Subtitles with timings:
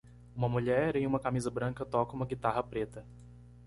[0.35, 3.05] Uma mulher em uma camisa branca toca uma guitarra preta.